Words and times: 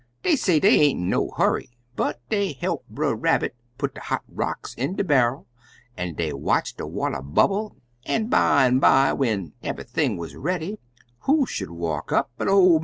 Dey 0.23 0.35
say 0.35 0.59
dey 0.59 0.79
aint 0.79 0.97
in 0.99 1.09
no 1.11 1.29
hurry, 1.37 1.69
but 1.95 2.27
dey 2.27 2.55
holp 2.59 2.83
Brer 2.89 3.15
Rabbit 3.15 3.55
put 3.77 3.93
de 3.93 3.99
hot 4.01 4.23
rocks 4.27 4.73
in 4.73 4.95
de 4.95 5.03
barrel 5.03 5.45
an' 5.95 6.15
dey 6.15 6.33
watch 6.33 6.75
de 6.75 6.87
water 6.87 7.21
bubble, 7.21 7.75
an' 8.07 8.27
bimeby, 8.27 9.13
when 9.15 9.53
eve'ything 9.63 10.17
wuz 10.17 10.33
ready, 10.35 10.79
who 11.25 11.45
should 11.45 11.69
walk 11.69 12.11
up 12.11 12.31
but 12.35 12.47
ol' 12.47 12.69
Mr. 12.69 12.69
Lion? 12.71 12.79